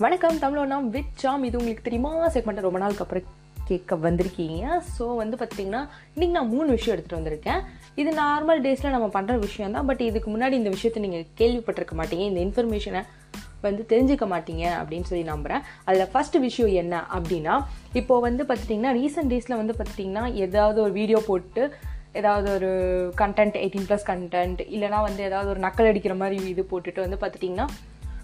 வணக்கம் 0.00 0.38
தமிழோனா 0.42 0.76
with 0.92 1.16
jam. 1.20 1.42
இது 1.46 1.58
உங்களுக்கு 1.58 1.84
தெரியுமா? 1.86 2.10
செக்மெண்ட் 2.34 2.62
ரொம்ப 2.66 2.78
நாளுக்கு 2.82 3.02
அப்புறம் 3.04 3.26
கேட்க 3.68 3.96
வந்திருக்கீங்க. 4.04 4.78
ஸோ 4.94 5.04
வந்து 5.20 5.36
பார்த்தீங்கன்னா 5.40 5.80
இன்றைக்கி 6.14 6.34
நான் 6.36 6.48
மூணு 6.52 6.68
விஷயம் 6.76 6.94
எடுத்துகிட்டு 6.94 7.18
வந்திருக்கேன். 7.18 7.60
இது 8.00 8.10
நார்மல் 8.20 8.62
டேஸில் 8.66 8.94
நம்ம 8.94 9.08
பண்ணுற 9.16 9.34
விஷயம் 9.44 9.74
தான் 9.76 9.88
பட் 9.90 10.02
இதுக்கு 10.08 10.30
முன்னாடி 10.34 10.56
இந்த 10.60 10.72
விஷயத்தை 10.76 11.02
நீங்கள் 11.04 11.26
கேள்விப்பட்டிருக்க 11.40 11.96
மாட்டீங்க. 12.00 12.24
இந்த 12.30 12.40
இன்ஃபர்மேஷனை 12.46 13.02
வந்து 13.66 13.84
தெரிஞ்சுக்க 13.92 14.28
மாட்டீங்க 14.34 14.64
அப்படின்னு 14.80 15.08
சொல்லி 15.10 15.26
நம்புகிறேன் 15.32 15.62
அதில் 15.88 16.10
ஃபர்ஸ்ட் 16.14 16.40
விஷயம் 16.46 16.74
என்ன 16.82 17.04
அப்படின்னா 17.18 17.56
இப்போ 18.02 18.16
வந்து 18.28 18.44
பார்த்துட்டிங்கன்னா 18.50 18.96
ரீசெண்ட் 19.02 19.32
டேஸில் 19.34 19.60
வந்து 19.62 19.76
பார்த்துட்டிங்கன்னா 19.78 20.26
ஏதாவது 20.46 20.80
ஒரு 20.86 20.94
வீடியோ 21.00 21.20
போட்டு 21.30 21.64
ஏதாவது 22.20 22.48
ஒரு 22.56 22.72
கண்டென்ட் 23.22 23.62
எயிட்டீன் 23.62 23.88
ப்ளஸ் 23.90 24.10
கண்டென்ட் 24.12 24.62
இல்லைனா 24.74 24.98
வந்து 25.10 25.22
ஏதாவது 25.30 25.48
ஒரு 25.54 25.62
நக்கல் 25.68 25.90
அடிக்கிற 25.92 26.16
மாதிரி 26.22 26.38
இது 26.54 26.64
போட்டுட்டு 26.74 27.06
வந்து 27.06 27.18
பார்த்துட்டிங்கன்னா 27.20 27.68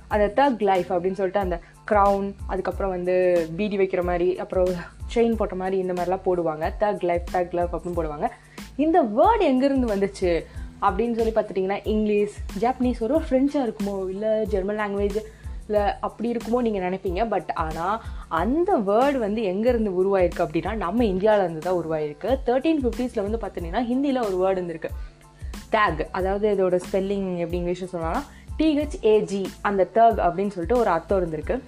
அந்த 0.08 0.32
தக் 0.36 0.62
லைஃப் 0.62 0.92
அப்படின்னு 0.92 1.18
சொல்லிட்டு 1.20 1.38
அந்த 1.38 1.60
க்ரௌன் 1.90 2.34
அதுக்கப்புறம் 2.46 2.90
வந்து 2.90 3.48
பீடி 3.56 3.78
வைக்கிற 3.78 4.02
மாதிரி 4.02 4.38
அப்புறம் 4.38 4.68
செயின் 5.14 5.36
போட்ட 5.36 5.54
மாதிரி 5.54 5.78
இந்த 5.78 5.92
மாதிரிலாம் 5.92 6.26
போடுவாங்க. 6.26 6.72
தக் 6.80 7.04
லைஃப் 7.04 7.28
தக் 7.32 7.52
லைஃப் 7.52 7.76
அப்படின்னு 7.76 7.98
போடுவாங்க. 7.98 8.28
இந்த 8.76 9.02
வேர்டு 9.02 9.42
எங்கேருந்து 9.42 9.90
வந்துச்சு 9.94 10.44
அப்படின்னு 10.82 11.16
சொல்லி 11.16 11.32
பார்த்துட்டிங்கன்னா 11.34 11.80
இங்கிலீஷ் 11.84 12.36
ஜாப்பனீஸ் 12.60 13.00
ஒரு 13.00 13.18
ஃப்ரெஞ்சாக 13.18 13.64
இருக்குமோ 13.64 14.08
இல்லை 14.08 14.46
ஜெர்மன் 14.46 14.78
லாங்குவேஜ் 14.78 15.16
இல்லை 15.68 15.92
அப்படி 16.00 16.32
இருக்குமோ 16.32 16.60
நீங்கள் 16.60 16.82
நினைப்பீங்க. 16.82 17.28
பட் 17.28 17.50
ஆனால் 17.54 18.02
அந்த 18.28 18.78
வேர்டு 18.78 19.18
வந்து 19.18 19.42
எங்கேருந்து 19.42 19.92
உருவாயிருக்கு 20.02 20.38
அப்படின்னா 20.38 20.74
நம்ம 20.74 21.04
இந்தியாவிலேருந்து 21.04 21.58
தான் 21.58 21.74
உருவாயிருக்கு. 21.74 22.38
தேர்ட்டீன் 22.46 22.80
ஃபிஃப்டிஸில் 22.82 23.38
வந்து 23.38 23.40
பார்த்தீங்கன்னா 23.46 23.82
ஹிந்தியில் 23.92 24.34
ஒரு 24.34 24.36
வேர்டு 24.42 24.56
இருந்திருக்கு. 24.56 24.90
டேக் 25.72 26.06
அதாவது 26.10 26.46
இதோட 26.54 26.80
ஸ்பெல்லிங் 26.90 27.36
எப்படி 27.36 27.58
இங்கிலீஷில் 27.62 27.94
சொன்னாங்கன்னா 27.94 28.22
டிஹெச்ஏஜி 28.58 29.44
அந்த 29.60 29.88
தக் 29.94 30.22
அப்படின்னு 30.26 30.48
சொல்லிட்டு 30.48 30.78
ஒரு 30.78 30.90
அர்த்தம் 30.90 31.20
இருந்திருக்கு. 31.20 31.60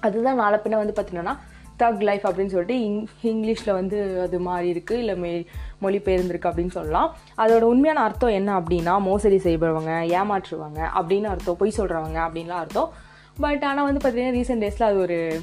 அதுதான் 0.00 0.34
நாளை 0.34 0.58
வந்து 0.64 1.02
பார்த்தீங்கன்னா 1.02 1.36
தக் 1.78 2.02
லைஃப் 2.02 2.24
அப்படின்னு 2.24 2.54
சொல்லிட்டு 2.54 2.80
இங் 2.82 3.06
இங்கிலீஷில் 3.22 3.72
வந்து 3.72 4.20
அது 4.20 4.40
மாறி 4.40 4.72
இருக்குது 4.72 5.00
இல்லை 5.02 5.16
மே 5.16 5.46
மொழிபெயர்ந்திருக்கு 5.82 6.50
அப்படின்னு 6.50 6.70
சொல்லலாம். 6.70 7.16
அதோட 7.36 7.60
உண்மையான 7.60 8.02
அர்த்தம் 8.02 8.30
என்ன 8.30 8.60
அப்படின்னா 8.60 9.00
மோசடி 9.00 9.36
செய்பவங்க 9.36 9.90
ஏமாற்றுவாங்க 10.16 10.80
அப்படின்னு 10.94 11.24
அர்த்தம் 11.24 11.56
பொய் 11.56 11.74
சொல்கிறவங்க 11.76 12.18
அப்படின்லாம் 12.28 12.62
அர்த்தம். 12.64 12.92
பட் 13.40 13.64
ஆனால் 13.64 13.92
வந்து 13.92 14.10
பார்த்தீங்கன்னா 14.10 14.36
ரீசெண்ட் 14.36 14.62
டேஸில் 14.64 14.82
அது 14.82 15.00
ஒரு 15.00 15.40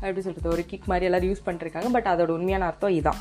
எப்படி 0.00 0.20
சொல்கிறது 0.20 0.50
ஒரு 0.50 0.64
கிக் 0.66 0.86
மாதிரி 0.86 1.04
எல்லோரும் 1.06 1.28
யூஸ் 1.28 1.48
பண்ணிருக்காங்க 1.48 1.90
பட் 1.92 2.06
அதோட 2.06 2.26
உண்மையான 2.26 2.64
அர்த்தம் 2.64 2.90
இதுதான் 2.90 3.20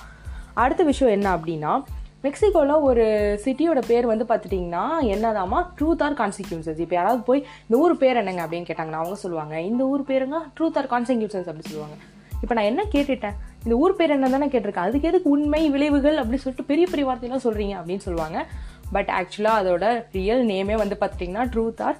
அடுத்த 0.53 0.83
விஷயம் 0.83 1.13
என்ன 1.13 1.35
அப்படின்னா 1.35 1.81
மெக்சிகோவில் 2.27 2.81
ஒரு 2.81 3.39
சிட்டியோட 3.43 3.81
பேர் 3.87 4.05
வந்து 4.05 4.25
பார்த்துட்டிங்கன்னா 4.25 4.85
என்னதாமா 5.01 5.65
ட்ரூத் 5.79 6.01
ஆர் 6.01 6.13
கான்சிக்யூன்சஸ் 6.13 6.79
இப்போ 6.79 6.95
யாராவது 6.95 7.21
போய் 7.21 7.45
இந்த 7.67 7.83
ஊர் 7.83 7.97
பேர் 7.97 8.15
என்னங்க? 8.15 8.45
அப்படின்னு 8.45 8.59
கேட்டாங்கன்னா 8.59 8.91
அவங்க 8.91 9.15
சொல்லுவாங்க 9.15 9.61
இந்த 9.61 9.83
ஊர் 9.83 10.01
பேருங்க? 10.01 10.35
ட்ரூத் 10.59 10.77
ஆர் 10.77 10.85
கான்சிக்யூன்சஸ் 10.85 11.47
அப்படின்னு 11.47 11.59
சொல்லுவாங்க. 11.59 11.95
இப்போ 12.41 12.55
நான் 12.55 12.63
என்ன 12.63 12.83
கேட்டுட்டேன்? 12.91 13.33
இந்த 13.63 13.75
ஊர் 13.75 13.95
பேர் 13.95 14.09
என்ன 14.09 14.29
தானே 14.29 14.45
கேட்டிருக்கேன். 14.45 14.85
அதுக்கு 14.87 15.07
எதுக்கு 15.07 15.29
உண்மை 15.29 15.69
விளைவுகள் 15.69 16.15
அப்படின்னு 16.15 16.35
சொல்லிட்டு 16.35 16.63
பெரிய 16.63 16.85
பெரிய 16.85 17.05
வார்த்தையெல்லாம் 17.05 17.45
சொல்கிறீங்க 17.45 17.87
அப்படின்னு 17.87 17.97
சொல்லுவாங்க. 17.97 18.47
பட் 18.91 19.09
ஆக்சுவலாக 19.19 19.59
அதோட 19.61 20.05
ரியல் 20.11 20.43
நேமே 20.43 20.75
வந்து 20.75 20.97
பார்த்துட்டிங்கன்னா 20.99 21.45
ட்ரூத் 21.45 21.81
ஆர் 21.81 21.97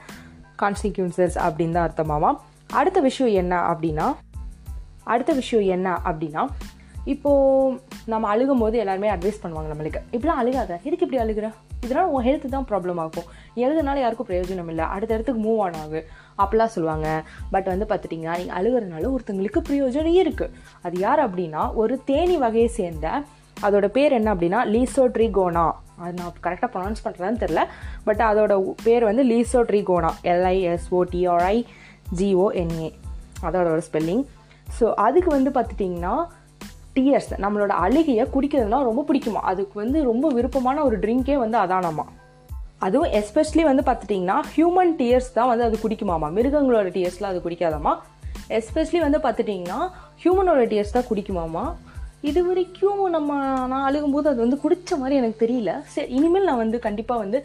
கான்சிக்யூன்சஸ் 0.61 1.37
அப்படின்னு 1.47 1.71
தான் 1.71 1.91
அர்த்தமாமா. 1.91 2.37
அடுத்த 2.71 2.99
விஷயம் 2.99 3.33
என்ன 3.33 3.61
அப்படின்னா 3.61 4.15
அடுத்த 5.03 5.33
விஷயம் 5.33 5.69
என்ன 5.69 6.01
அப்படின்னா 6.05 6.47
இப்போது 7.13 7.77
நம்ம 8.11 8.29
அழுகும் 8.35 8.61
போது 8.63 8.75
எல்லாருமே 8.77 9.09
அட்வைஸ் 9.09 9.41
பண்ணுவாங்க 9.43 9.69
நம்மளுக்கு. 9.73 10.01
இப்படிலாம் 10.11 10.41
அழுகாத. 10.41 10.71
எதுக்கு 10.83 11.05
இப்படி 11.07 11.19
அழுகுற? 11.23 11.47
இதனால் 11.85 12.11
உன் 12.15 12.25
ஹெல்த்து 12.27 12.53
தான் 12.55 12.67
ப்ராப்ளம் 12.71 12.99
ஆகும். 13.03 13.27
நீ 13.53 13.59
எழுதுனால 13.67 14.01
யாருக்கும் 14.03 14.29
பிரயோஜனம் 14.29 14.69
இல்லை. 14.73 14.85
அடுத்த 14.95 15.13
இடத்துக்கு 15.13 15.41
மூவ் 15.47 15.59
ஆன் 15.65 15.79
ஆகு. 15.83 15.99
அப்படிலாம் 16.37 16.73
சொல்லுவாங்க. 16.75 17.07
பட் 17.51 17.65
வந்து 17.65 17.87
பார்த்துட்டிங்கன்னா 17.89 18.37
நீங்கள் 18.41 18.57
அழுகிறதுனால 18.59 19.09
ஒருத்தங்களுக்கு 19.15 19.61
பிரயோஜனம் 19.69 20.17
இருக்குது 20.23 20.53
அது 20.81 20.97
யார் 20.99 21.21
அப்படின்னா 21.27 21.63
ஒரு 21.73 21.97
தேனி 22.11 22.37
வகையை 22.37 22.69
சேர்ந்த 22.79 23.09
அதோட 23.65 23.85
பேர் 23.87 24.15
என்ன 24.17 24.29
அப்படின்னா 24.33 24.59
லீசோ 24.73 25.03
ட்ரிகோனா 25.15 25.67
அது 25.99 26.11
நான் 26.13 26.33
கரெக்டாக 26.45 26.69
ப்ரொனவுன்ஸ் 26.73 27.05
பண்ணுறேன்னு 27.05 27.41
தெரில 27.43 27.61
பட் 28.03 28.21
அதோட 28.29 28.55
பேர் 28.83 29.03
வந்து 29.03 29.23
லீசோ 29.23 29.61
ட்ரிகோனா 29.69 30.11
எல்ஐஎஸ்ஓடிஆர்ஐ 30.33 31.55
ஜிஓஎன்ஏ 32.19 32.89
அதோட 33.41 33.65
ஒரு 33.75 33.83
ஸ்பெல்லிங் 33.87 34.23
ஸோ 34.79 34.85
அதுக்கு 35.05 35.29
வந்து 35.29 35.49
பார்த்துட்டிங்கன்னா 35.49 36.13
டியர்ஸ் 36.97 37.31
நம்மளோட 37.37 37.73
அழுகையை 37.85 38.25
குடிக்கிறதுனா 38.33 38.79
ரொம்ப 38.89 39.05
பிடிக்குமா? 39.07 39.41
அதுக்கு 39.51 39.75
வந்து 39.83 39.99
ரொம்ப 40.03 40.27
விருப்பமான 40.29 40.83
ஒரு 40.83 40.99
ட்ரிங்கே 40.99 41.35
வந்து 41.43 41.57
அதானாமா 41.57 42.05
அதுவும் 42.85 43.11
எஸ்பெஷலி 43.11 43.63
வந்து 43.63 43.83
பார்த்துட்டிங்கன்னா 43.85 44.37
ஹியூமன் 44.55 44.93
டியர்ஸ் 44.99 45.33
தான் 45.33 45.47
வந்து 45.47 45.63
அது 45.63 45.77
குடிக்குமாமா 45.83 46.27
மிருகங்களோட 46.37 46.89
டியர்ஸ்லாம் 46.97 47.31
அது 47.33 47.41
குடிக்காதாமா 47.45 47.93
எஸ்பெஷலி 48.49 48.99
வந்து 48.99 49.17
பார்த்துட்டிங்கன்னா 49.17 49.79
ஹியூமனோட 50.23 50.61
டியர்ஸ் 50.71 50.95
தான் 50.95 51.07
குடிக்குமாமா 51.09 51.63
இது 52.21 52.41
வரைக்கும் 52.45 53.01
நம்ம 53.09 53.31
நான் 53.67 53.85
அழுகும்போது 53.89 54.27
அது 54.27 54.35
வந்து 54.35 54.59
குடித்த 54.63 54.97
மாதிரி 54.97 55.15
எனக்கு 55.15 55.45
தெரியல. 55.45 55.71
சரி 55.85 56.07
இனிமேல் 56.11 56.43
நான் 56.43 56.57
வந்து 56.57 56.79
கண்டிப்பாக 56.79 57.21
வந்து 57.21 57.39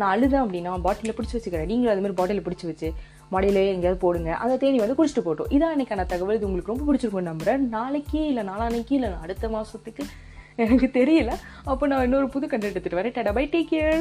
நான் 0.00 0.12
அழுதேன் 0.14 0.44
அப்படின்னா 0.44 0.72
பாட்டிலில் 0.86 1.16
பிடிச்சி 1.18 1.36
வச்சுக்கிறேன். 1.36 1.70
நீங்களும் 1.72 1.92
அதுமாதிரி 1.94 2.16
பாட்டிலில் 2.20 2.46
பிடிச்சி 2.48 2.66
வச்சு 2.70 2.90
மடியிலே 3.34 3.62
எங்கேயாவது 3.74 4.00
போடுங்க. 4.04 4.30
அந்த 4.42 4.56
தேனி 4.62 4.78
வந்து 4.82 4.96
குடிச்சிட்டு 4.98 5.26
போட்டோம் 5.28 5.50
இதான் 5.56 5.74
எனக்கான 5.76 6.06
தகவல். 6.12 6.36
இது 6.38 6.48
உங்களுக்கு 6.48 6.72
ரொம்ப 6.72 6.84
பிடிச்சிருக்கும் 6.88 7.30
நம்புகிறேன் 7.30 7.64
நாளைக்கு 7.76 8.20
இல்லை 8.30 8.44
நாளானைக்கு 8.50 8.94
இல்லை 8.98 9.10
அடுத்த 9.24 9.48
மாதத்துக்கு 9.54 10.04
எனக்கு 10.64 10.86
தெரியல. 10.98 11.32
அப்போ 11.72 11.86
நான் 11.92 12.04
இன்னொரு 12.08 12.28
புது 12.34 12.46
கண்டென்ட் 12.52 12.76
எடுத்துகிட்டு 12.76 13.00
வரேன். 13.00 13.16
டடா 13.18 13.32
பை 13.38 13.46
டேக் 13.54 13.72
கேர் 13.72 13.98